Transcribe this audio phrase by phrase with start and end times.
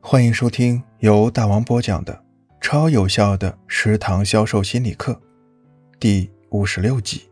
[0.00, 2.24] 欢迎收听由大王播讲的
[2.60, 5.20] 超有效的食堂销售心理课，
[6.00, 7.28] 第五十六集。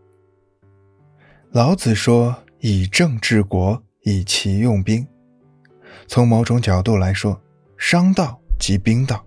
[1.52, 5.06] 老子说：“以政治国，以其用兵。”
[6.06, 7.40] 从某种角度来说，
[7.78, 9.24] 商道即兵道，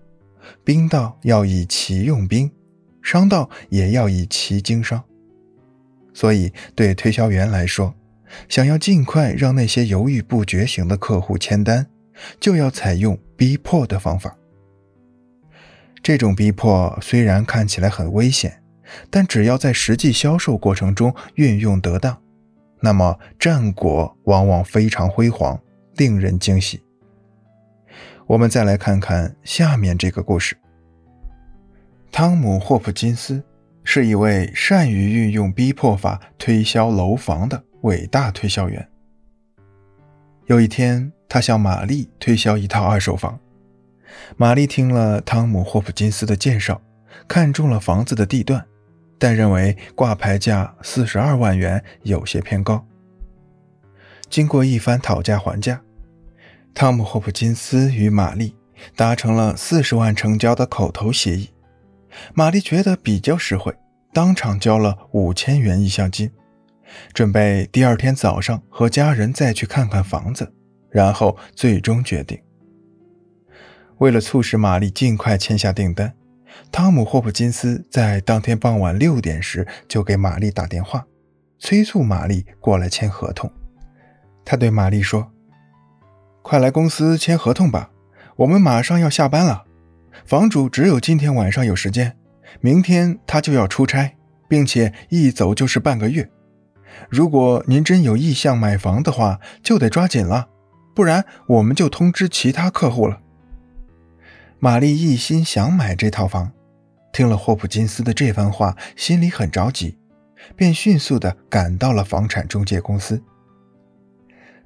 [0.63, 2.51] 兵道要以其用兵，
[3.01, 5.03] 商道也要以其经商。
[6.13, 7.95] 所以，对推销员来说，
[8.47, 11.87] 想要尽快让那些犹豫不决型的客户签单，
[12.39, 14.37] 就要采用逼迫的方法。
[16.03, 18.61] 这种逼迫虽然看起来很危险，
[19.09, 22.21] 但只要在实际销售过程中运用得当，
[22.81, 25.57] 那么战果往往非常辉煌，
[25.95, 26.83] 令人惊喜。
[28.27, 30.57] 我们再来看看下面这个故事。
[32.11, 33.41] 汤姆·霍普金斯
[33.83, 37.63] 是一位善于运用逼迫法推销楼房的。
[37.83, 38.85] 伟大推销员。
[40.47, 43.39] 有一天，他向玛丽推销一套二手房。
[44.35, 46.81] 玛丽听了汤姆·霍普金斯的介绍，
[47.27, 48.65] 看中了房子的地段，
[49.17, 52.85] 但认为挂牌价四十二万元有些偏高。
[54.29, 55.81] 经过一番讨价还价，
[56.73, 58.55] 汤姆·霍普金斯与玛丽
[58.95, 61.49] 达成了四十万成交的口头协议。
[62.33, 63.75] 玛丽觉得比较实惠，
[64.13, 66.31] 当场交了五千元意向金。
[67.13, 70.51] 准备第二天早上和家人再去看看房子，
[70.89, 72.39] 然后最终决定。
[73.97, 76.13] 为了促使玛丽尽快签下订单，
[76.71, 81.05] 汤姆·霍普金斯在当天傍晚六点时就给玛丽打电话，
[81.59, 83.51] 催促玛丽过来签合同。
[84.45, 85.31] 他对玛丽说
[86.41, 87.91] ：“快来公司签合同吧，
[88.37, 89.65] 我们马上要下班了。
[90.25, 92.17] 房主只有今天晚上有时间，
[92.61, 94.15] 明天他就要出差，
[94.47, 96.29] 并且一走就是半个月。”
[97.09, 100.47] 如果您真有意向买房的话，就得抓紧了，
[100.93, 103.21] 不然我们就通知其他客户了。
[104.59, 106.51] 玛丽一心想买这套房，
[107.13, 109.97] 听了霍普金斯的这番话，心里很着急，
[110.55, 113.23] 便迅速地赶到了房产中介公司。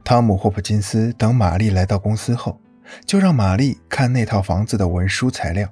[0.03, 2.59] 汤姆·霍普金斯等玛丽来到公司后，
[3.05, 5.69] 就让玛丽看那套房子的文书材料，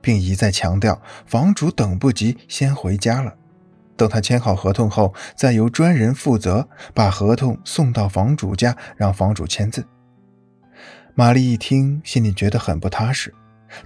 [0.00, 3.34] 并一再强调房主等不及，先回家了。
[3.96, 9.86] 等他签好合同后，再由专人负责把合同送到房主家，让房主签字。
[11.14, 13.34] 玛丽一听，心里觉得很不踏实。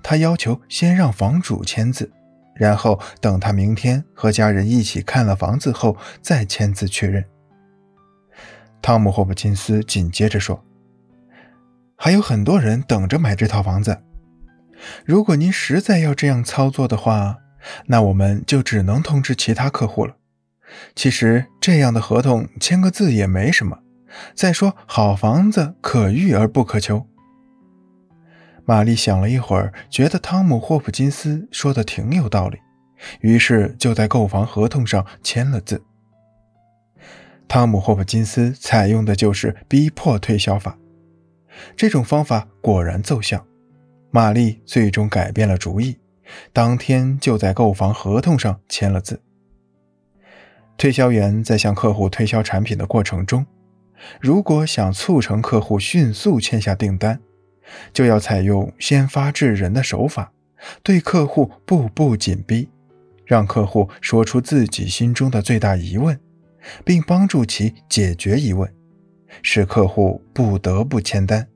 [0.02, 2.10] 她要求先让房主签字，
[2.54, 7.24] 然后等他明天和家人一起看了房子后再签字确认。
[8.82, 10.64] 汤姆·霍普金斯紧接着说
[11.96, 14.02] ：“还有很多人等着买这套房子。
[15.04, 17.36] 如果您实在要这样操作的话。”
[17.86, 20.16] 那我们就只能通知其他客户了。
[20.94, 23.78] 其实这样的合同签个字也没什么。
[24.34, 27.06] 再说，好房子可遇而不可求。
[28.64, 32.58] 玛丽想了一会儿，觉得汤姆·霍普金斯说的挺有道理，
[33.20, 35.82] 于是就在购房合同上签了字。
[37.48, 40.78] 汤姆·霍普金斯采用的就是逼迫推销法，
[41.76, 43.44] 这种方法果然奏效。
[44.12, 45.98] 玛丽最终改变了主意。
[46.52, 49.22] 当天就在购房合同上签了字。
[50.76, 53.44] 推销员在向客户推销产品的过程中，
[54.20, 57.20] 如果想促成客户迅速签下订单，
[57.92, 60.32] 就要采用先发制人的手法，
[60.82, 62.68] 对客户步步紧逼，
[63.26, 66.18] 让客户说出自己心中的最大疑问，
[66.84, 68.72] 并帮助其解决疑问，
[69.42, 71.46] 使客户不得不签单。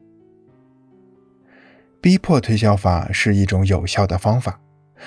[2.04, 4.60] 逼迫推销法是一种有效的方法。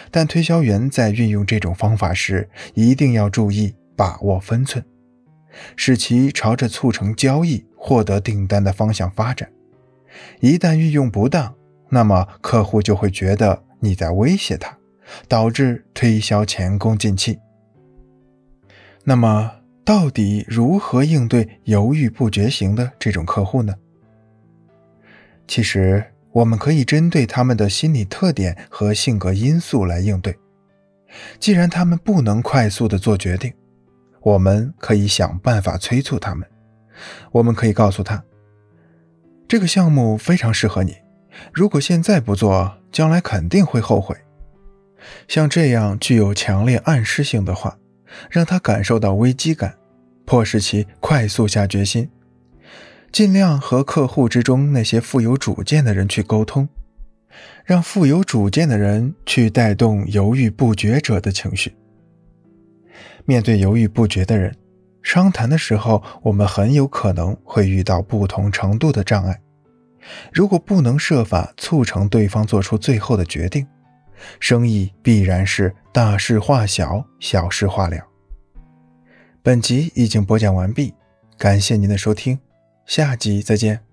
[0.10, 4.84] 但推销员在运用这种方法时，一定要注意把握分寸，
[5.76, 9.48] 使其朝着促成交易、获得订单的方向发展。
[10.40, 11.54] 一旦运用不当，
[11.90, 14.76] 那么客户就会觉得你在威胁他，
[15.28, 17.38] 导致推销前功尽弃。
[19.04, 19.52] 那么，
[19.86, 23.76] 到底如何应对犹豫不决型的这种客户呢？
[25.48, 26.04] 其实。
[26.32, 30.38] 我们可以针对他们的心理特点和性格因素来应对。
[31.40, 33.54] 既然他们不能快速的做决定，
[34.22, 36.48] 我们可以想办法催促他们。
[37.32, 38.24] 我们可以告诉他，
[39.48, 40.96] 这个项目非常适合你，
[41.54, 44.16] 如果现在不做，将来肯定会后悔。
[45.28, 47.78] 像这样具有强烈暗示性的话，
[48.30, 49.78] 让他感受到危机感，
[50.26, 52.10] 迫使其快速下决心。
[53.12, 56.68] 尽量和客户之中那些富有主见的人去沟通，
[57.66, 61.74] 让富有主见的人去带动犹豫不决者的情绪。
[63.26, 64.56] 面对犹豫不决的人，
[65.02, 69.42] 商谈的时候，我们很有可能会遇到不同程度的障碍。
[70.32, 73.68] 如果不能设法促成对方做出最后的决定，
[74.40, 77.98] 生意必然是大事化小，小事化了。
[79.42, 80.94] 本集已经播讲完毕，
[81.38, 82.40] 感谢您的收听，
[82.88, 83.87] 下集再见。